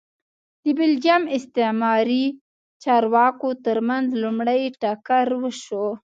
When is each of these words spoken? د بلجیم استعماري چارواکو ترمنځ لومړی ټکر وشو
د 0.63 0.65
بلجیم 0.79 1.23
استعماري 1.37 2.25
چارواکو 2.83 3.49
ترمنځ 3.65 4.07
لومړی 4.23 4.61
ټکر 4.81 5.27
وشو 5.41 5.85